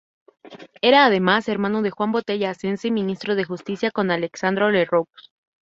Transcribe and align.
Era, 0.81 1.05
además, 1.05 1.47
hermano 1.47 1.83
de 1.83 1.91
Juan 1.91 2.11
Botella 2.11 2.49
Asensi 2.49 2.89
ministro 2.89 3.35
de 3.35 3.43
Justicia 3.45 3.91
con 3.91 4.09
Alejandro 4.09 4.71
Lerroux. 4.71 5.11